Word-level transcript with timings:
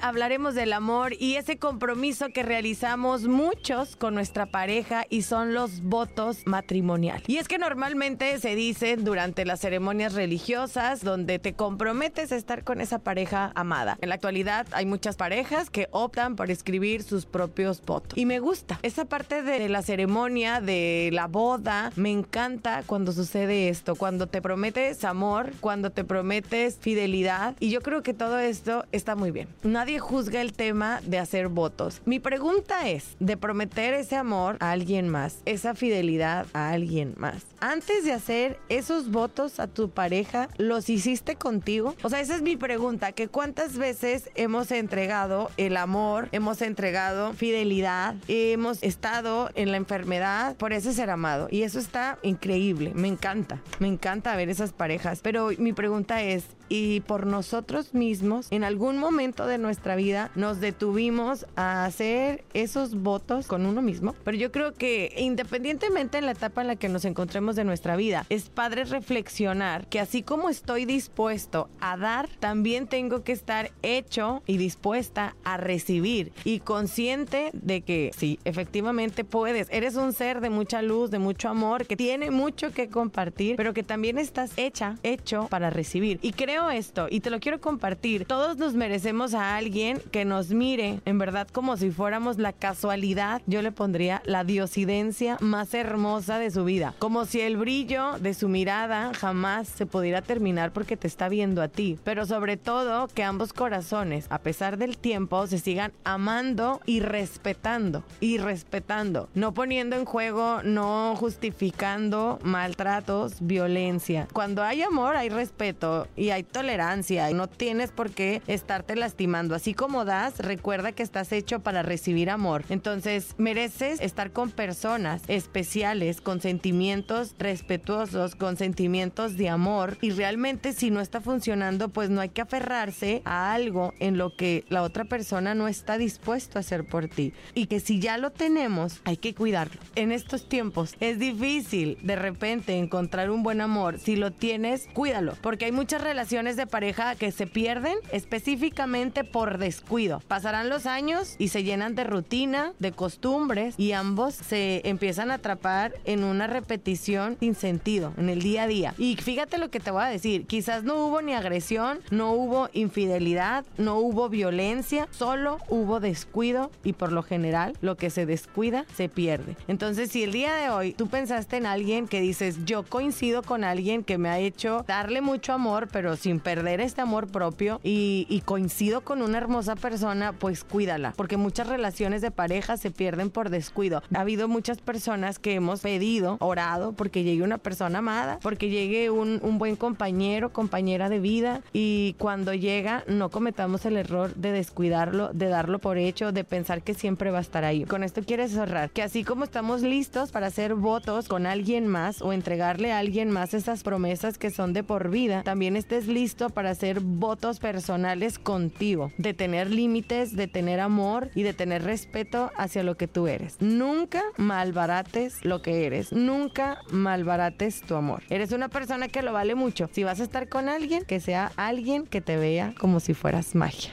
Hablaremos 0.00 0.54
del 0.54 0.72
amor 0.72 1.14
y 1.18 1.36
ese 1.36 1.58
compromiso 1.58 2.28
que 2.28 2.42
realizamos 2.42 3.24
muchos 3.24 3.96
con 3.96 4.14
nuestra 4.14 4.46
pareja 4.46 5.04
y 5.08 5.22
son 5.22 5.54
los 5.54 5.82
votos 5.82 6.42
matrimoniales. 6.46 7.22
Y 7.28 7.38
es 7.38 7.48
que 7.48 7.58
normalmente 7.58 8.38
se 8.38 8.54
dicen 8.54 9.04
durante 9.04 9.44
las 9.44 9.60
ceremonias 9.60 10.14
religiosas 10.14 11.02
donde 11.02 11.38
te 11.38 11.54
comprometes 11.54 12.32
a 12.32 12.36
estar 12.36 12.64
con 12.64 12.80
esa 12.80 12.98
pareja 12.98 13.52
amada. 13.54 13.98
En 14.00 14.08
la 14.08 14.16
actualidad 14.16 14.66
hay 14.72 14.86
muchas 14.86 15.16
parejas 15.16 15.70
que 15.70 15.88
optan 15.90 16.36
por 16.36 16.50
escribir 16.50 17.02
sus 17.02 17.26
propios 17.26 17.82
votos. 17.84 18.18
Y 18.18 18.26
me 18.26 18.38
gusta 18.38 18.78
esa 18.82 19.04
parte 19.04 19.42
de 19.42 19.68
la 19.68 19.82
ceremonia, 19.82 20.60
de 20.60 21.10
la 21.12 21.26
boda, 21.26 21.92
me 21.96 22.10
encanta 22.10 22.82
cuando 22.86 23.12
sucede 23.12 23.68
esto, 23.68 23.94
cuando 23.94 24.26
te 24.26 24.42
prometes 24.42 25.04
amor, 25.04 25.52
cuando 25.60 25.90
te 25.90 26.04
prometes 26.04 26.78
fidelidad. 26.80 27.56
Y 27.60 27.70
yo 27.70 27.80
creo 27.80 28.02
que 28.02 28.14
todo 28.14 28.38
esto 28.38 28.84
está 28.92 29.16
muy 29.16 29.30
bien. 29.30 29.48
Nadie 29.80 29.98
juzga 29.98 30.42
el 30.42 30.52
tema 30.52 31.00
de 31.06 31.18
hacer 31.18 31.48
votos. 31.48 32.02
Mi 32.04 32.20
pregunta 32.20 32.90
es, 32.90 33.16
de 33.18 33.38
prometer 33.38 33.94
ese 33.94 34.14
amor 34.14 34.58
a 34.60 34.72
alguien 34.72 35.08
más, 35.08 35.38
esa 35.46 35.74
fidelidad 35.74 36.46
a 36.52 36.72
alguien 36.72 37.14
más. 37.16 37.46
Antes 37.60 38.04
de 38.04 38.12
hacer 38.12 38.58
esos 38.68 39.10
votos 39.10 39.58
a 39.58 39.68
tu 39.68 39.88
pareja, 39.88 40.50
¿los 40.58 40.90
hiciste 40.90 41.36
contigo? 41.36 41.94
O 42.02 42.10
sea, 42.10 42.20
esa 42.20 42.36
es 42.36 42.42
mi 42.42 42.58
pregunta, 42.58 43.12
que 43.12 43.28
cuántas 43.28 43.78
veces 43.78 44.28
hemos 44.34 44.70
entregado 44.70 45.50
el 45.56 45.78
amor, 45.78 46.28
hemos 46.32 46.60
entregado 46.60 47.32
fidelidad, 47.32 48.16
hemos 48.28 48.82
estado 48.82 49.48
en 49.54 49.70
la 49.70 49.78
enfermedad 49.78 50.56
por 50.56 50.74
ese 50.74 50.92
ser 50.92 51.08
amado. 51.08 51.48
Y 51.50 51.62
eso 51.62 51.78
está 51.78 52.18
increíble, 52.22 52.92
me 52.94 53.08
encanta, 53.08 53.62
me 53.78 53.88
encanta 53.88 54.36
ver 54.36 54.50
esas 54.50 54.72
parejas. 54.72 55.20
Pero 55.22 55.50
mi 55.56 55.72
pregunta 55.72 56.22
es, 56.22 56.44
¿y 56.68 57.00
por 57.00 57.26
nosotros 57.26 57.94
mismos 57.94 58.46
en 58.50 58.64
algún 58.64 58.98
momento 58.98 59.46
de 59.46 59.56
nuestra 59.56 59.69
vida 59.96 60.30
nos 60.34 60.60
detuvimos 60.60 61.46
a 61.56 61.84
hacer 61.84 62.44
esos 62.54 62.94
votos 62.94 63.46
con 63.46 63.66
uno 63.66 63.82
mismo. 63.82 64.14
Pero 64.24 64.36
yo 64.36 64.52
creo 64.52 64.74
que 64.74 65.12
independientemente 65.16 66.18
en 66.18 66.26
la 66.26 66.32
etapa 66.32 66.60
en 66.60 66.68
la 66.68 66.76
que 66.76 66.88
nos 66.88 67.04
encontremos 67.04 67.56
de 67.56 67.64
nuestra 67.64 67.96
vida, 67.96 68.26
es 68.28 68.48
padre 68.48 68.84
reflexionar 68.84 69.86
que 69.88 70.00
así 70.00 70.22
como 70.22 70.48
estoy 70.48 70.84
dispuesto 70.84 71.68
a 71.80 71.96
dar, 71.96 72.28
también 72.38 72.86
tengo 72.86 73.22
que 73.22 73.32
estar 73.32 73.70
hecho 73.82 74.42
y 74.46 74.56
dispuesta 74.56 75.36
a 75.44 75.56
recibir 75.56 76.32
y 76.44 76.60
consciente 76.60 77.50
de 77.52 77.82
que 77.82 78.10
sí, 78.16 78.38
efectivamente 78.44 79.24
puedes. 79.24 79.68
Eres 79.70 79.96
un 79.96 80.12
ser 80.12 80.40
de 80.40 80.50
mucha 80.50 80.82
luz, 80.82 81.10
de 81.10 81.18
mucho 81.18 81.48
amor, 81.48 81.86
que 81.86 81.96
tiene 81.96 82.30
mucho 82.30 82.72
que 82.72 82.88
compartir, 82.88 83.56
pero 83.56 83.74
que 83.74 83.82
también 83.82 84.18
estás 84.18 84.52
hecha, 84.56 84.96
hecho 85.02 85.48
para 85.48 85.70
recibir. 85.70 86.18
Y 86.22 86.32
creo 86.32 86.70
esto 86.70 87.06
y 87.10 87.20
te 87.20 87.30
lo 87.30 87.40
quiero 87.40 87.60
compartir. 87.60 88.24
Todos 88.24 88.56
nos 88.56 88.74
merecemos 88.74 89.34
a 89.34 89.56
alguien 89.60 90.00
que 90.10 90.24
nos 90.24 90.48
mire 90.52 91.00
en 91.04 91.18
verdad 91.18 91.46
como 91.52 91.76
si 91.76 91.90
fuéramos 91.90 92.38
la 92.38 92.54
casualidad, 92.54 93.42
yo 93.46 93.60
le 93.60 93.72
pondría 93.72 94.22
la 94.24 94.42
diosidencia 94.42 95.36
más 95.40 95.74
hermosa 95.74 96.38
de 96.38 96.50
su 96.50 96.64
vida. 96.64 96.94
Como 96.98 97.26
si 97.26 97.42
el 97.42 97.58
brillo 97.58 98.18
de 98.18 98.32
su 98.32 98.48
mirada 98.48 99.12
jamás 99.12 99.68
se 99.68 99.84
pudiera 99.84 100.22
terminar 100.22 100.72
porque 100.72 100.96
te 100.96 101.06
está 101.06 101.28
viendo 101.28 101.60
a 101.60 101.68
ti. 101.68 101.98
Pero 102.04 102.24
sobre 102.24 102.56
todo 102.56 103.08
que 103.08 103.22
ambos 103.22 103.52
corazones, 103.52 104.24
a 104.30 104.38
pesar 104.38 104.78
del 104.78 104.96
tiempo, 104.96 105.46
se 105.46 105.58
sigan 105.58 105.92
amando 106.04 106.80
y 106.86 107.00
respetando. 107.00 108.02
Y 108.20 108.38
respetando. 108.38 109.28
No 109.34 109.52
poniendo 109.52 109.94
en 109.94 110.06
juego, 110.06 110.62
no 110.64 111.16
justificando 111.16 112.38
maltratos, 112.42 113.34
violencia. 113.40 114.26
Cuando 114.32 114.62
hay 114.62 114.80
amor 114.80 115.16
hay 115.16 115.28
respeto 115.28 116.08
y 116.16 116.30
hay 116.30 116.44
tolerancia. 116.44 117.30
No 117.32 117.46
tienes 117.46 117.90
por 117.90 118.10
qué 118.10 118.40
estarte 118.46 118.96
lastimando 118.96 119.49
Así 119.54 119.74
como 119.74 120.04
das, 120.04 120.38
recuerda 120.38 120.92
que 120.92 121.02
estás 121.02 121.32
hecho 121.32 121.60
para 121.60 121.82
recibir 121.82 122.30
amor. 122.30 122.64
Entonces, 122.68 123.34
mereces 123.38 124.00
estar 124.00 124.32
con 124.32 124.50
personas 124.50 125.22
especiales, 125.28 126.20
con 126.20 126.40
sentimientos 126.40 127.34
respetuosos, 127.38 128.34
con 128.34 128.56
sentimientos 128.56 129.36
de 129.36 129.48
amor. 129.48 129.98
Y 130.00 130.10
realmente 130.10 130.72
si 130.72 130.90
no 130.90 131.00
está 131.00 131.20
funcionando, 131.20 131.88
pues 131.88 132.10
no 132.10 132.20
hay 132.20 132.30
que 132.30 132.42
aferrarse 132.42 133.22
a 133.24 133.52
algo 133.52 133.94
en 133.98 134.18
lo 134.18 134.36
que 134.36 134.64
la 134.68 134.82
otra 134.82 135.04
persona 135.04 135.54
no 135.54 135.68
está 135.68 135.98
dispuesto 135.98 136.58
a 136.58 136.60
hacer 136.60 136.86
por 136.86 137.08
ti. 137.08 137.32
Y 137.54 137.66
que 137.66 137.80
si 137.80 138.00
ya 138.00 138.18
lo 138.18 138.30
tenemos, 138.30 139.00
hay 139.04 139.16
que 139.16 139.34
cuidarlo. 139.34 139.80
En 139.94 140.12
estos 140.12 140.48
tiempos 140.48 140.94
es 141.00 141.18
difícil 141.18 141.98
de 142.02 142.16
repente 142.16 142.78
encontrar 142.78 143.30
un 143.30 143.42
buen 143.42 143.60
amor. 143.60 143.98
Si 143.98 144.16
lo 144.16 144.30
tienes, 144.30 144.88
cuídalo. 144.92 145.34
Porque 145.40 145.66
hay 145.66 145.72
muchas 145.72 146.02
relaciones 146.02 146.56
de 146.56 146.66
pareja 146.66 147.14
que 147.14 147.32
se 147.32 147.46
pierden 147.46 147.96
específicamente 148.12 149.24
por 149.32 149.58
descuido. 149.58 150.22
Pasarán 150.28 150.68
los 150.68 150.86
años 150.86 151.36
y 151.38 151.48
se 151.48 151.62
llenan 151.62 151.94
de 151.94 152.04
rutina, 152.04 152.72
de 152.78 152.92
costumbres 152.92 153.74
y 153.78 153.92
ambos 153.92 154.34
se 154.34 154.82
empiezan 154.84 155.30
a 155.30 155.34
atrapar 155.34 155.94
en 156.04 156.24
una 156.24 156.46
repetición 156.46 157.36
sin 157.40 157.54
sentido 157.54 158.12
en 158.16 158.28
el 158.28 158.42
día 158.42 158.64
a 158.64 158.66
día. 158.66 158.94
Y 158.98 159.16
fíjate 159.16 159.58
lo 159.58 159.70
que 159.70 159.80
te 159.80 159.90
voy 159.90 160.02
a 160.02 160.06
decir, 160.06 160.46
quizás 160.46 160.84
no 160.84 161.06
hubo 161.06 161.22
ni 161.22 161.34
agresión, 161.34 162.00
no 162.10 162.32
hubo 162.32 162.68
infidelidad, 162.72 163.64
no 163.78 163.98
hubo 163.98 164.28
violencia, 164.28 165.08
solo 165.10 165.58
hubo 165.68 166.00
descuido 166.00 166.70
y 166.84 166.92
por 166.92 167.12
lo 167.12 167.22
general 167.22 167.76
lo 167.80 167.96
que 167.96 168.10
se 168.10 168.26
descuida 168.26 168.84
se 168.94 169.08
pierde. 169.08 169.56
Entonces 169.68 170.10
si 170.10 170.22
el 170.22 170.32
día 170.32 170.54
de 170.54 170.70
hoy 170.70 170.92
tú 170.92 171.08
pensaste 171.08 171.56
en 171.56 171.66
alguien 171.66 172.08
que 172.08 172.20
dices 172.20 172.64
yo 172.64 172.82
coincido 172.82 173.42
con 173.42 173.64
alguien 173.64 174.04
que 174.04 174.18
me 174.18 174.28
ha 174.28 174.38
hecho 174.38 174.84
darle 174.86 175.20
mucho 175.20 175.52
amor 175.52 175.88
pero 175.92 176.16
sin 176.16 176.40
perder 176.40 176.80
este 176.80 177.00
amor 177.00 177.28
propio 177.28 177.80
y, 177.82 178.26
y 178.28 178.40
coincido 178.40 179.02
con 179.02 179.19
una 179.22 179.38
hermosa 179.38 179.76
persona, 179.76 180.32
pues 180.32 180.64
cuídala, 180.64 181.12
porque 181.16 181.36
muchas 181.36 181.66
relaciones 181.66 182.22
de 182.22 182.30
pareja 182.30 182.76
se 182.76 182.90
pierden 182.90 183.30
por 183.30 183.50
descuido. 183.50 184.02
Ha 184.14 184.20
habido 184.20 184.48
muchas 184.48 184.78
personas 184.78 185.38
que 185.38 185.54
hemos 185.54 185.80
pedido, 185.80 186.36
orado, 186.40 186.92
porque 186.92 187.22
llegue 187.22 187.42
una 187.42 187.58
persona 187.58 187.98
amada, 187.98 188.38
porque 188.42 188.68
llegue 188.68 189.10
un, 189.10 189.40
un 189.42 189.58
buen 189.58 189.76
compañero, 189.76 190.52
compañera 190.52 191.08
de 191.08 191.20
vida, 191.20 191.62
y 191.72 192.14
cuando 192.18 192.54
llega 192.54 193.04
no 193.06 193.30
cometamos 193.30 193.84
el 193.86 193.96
error 193.96 194.34
de 194.34 194.52
descuidarlo, 194.52 195.30
de 195.32 195.48
darlo 195.48 195.78
por 195.78 195.98
hecho, 195.98 196.32
de 196.32 196.44
pensar 196.44 196.82
que 196.82 196.94
siempre 196.94 197.30
va 197.30 197.38
a 197.38 197.42
estar 197.42 197.64
ahí. 197.64 197.84
Con 197.84 198.02
esto 198.02 198.22
quieres 198.22 198.52
cerrar, 198.52 198.90
que 198.90 199.02
así 199.02 199.24
como 199.24 199.44
estamos 199.44 199.82
listos 199.82 200.30
para 200.30 200.48
hacer 200.48 200.74
votos 200.74 201.28
con 201.28 201.46
alguien 201.46 201.86
más 201.86 202.22
o 202.22 202.32
entregarle 202.32 202.92
a 202.92 202.98
alguien 202.98 203.30
más 203.30 203.54
esas 203.54 203.82
promesas 203.82 204.38
que 204.38 204.50
son 204.50 204.72
de 204.72 204.82
por 204.82 205.10
vida, 205.10 205.42
también 205.42 205.76
estés 205.76 206.06
listo 206.06 206.50
para 206.50 206.70
hacer 206.70 207.00
votos 207.00 207.58
personales 207.58 208.38
contigo 208.38 209.09
de 209.18 209.34
tener 209.34 209.70
límites, 209.70 210.36
de 210.36 210.46
tener 210.46 210.80
amor 210.80 211.30
y 211.34 211.42
de 211.42 211.54
tener 211.54 211.82
respeto 211.82 212.50
hacia 212.56 212.82
lo 212.82 212.96
que 212.96 213.08
tú 213.08 213.26
eres. 213.26 213.56
Nunca 213.60 214.22
malbarates 214.36 215.44
lo 215.44 215.62
que 215.62 215.86
eres, 215.86 216.12
nunca 216.12 216.78
malbarates 216.90 217.82
tu 217.82 217.94
amor. 217.94 218.22
Eres 218.30 218.52
una 218.52 218.68
persona 218.68 219.08
que 219.08 219.22
lo 219.22 219.32
vale 219.32 219.54
mucho. 219.54 219.88
Si 219.92 220.04
vas 220.04 220.20
a 220.20 220.24
estar 220.24 220.48
con 220.48 220.68
alguien, 220.68 221.04
que 221.04 221.20
sea 221.20 221.52
alguien 221.56 222.06
que 222.06 222.20
te 222.20 222.36
vea 222.36 222.74
como 222.78 223.00
si 223.00 223.14
fueras 223.14 223.54
magia. 223.54 223.92